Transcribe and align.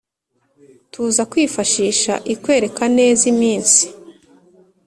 tuza 0.91 1.21
kwifashisha 1.31 2.13
ikwereka 2.33 2.83
neza 2.97 3.23
iminsi 3.33 3.83